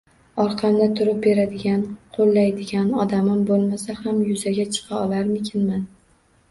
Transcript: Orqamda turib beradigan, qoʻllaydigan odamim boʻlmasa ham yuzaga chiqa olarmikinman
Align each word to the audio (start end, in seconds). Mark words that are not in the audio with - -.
Orqamda 0.43 0.87
turib 0.99 1.19
beradigan, 1.25 1.83
qoʻllaydigan 2.17 2.91
odamim 3.05 3.47
boʻlmasa 3.53 3.97
ham 4.03 4.27
yuzaga 4.33 4.69
chiqa 4.75 5.03
olarmikinman 5.07 5.89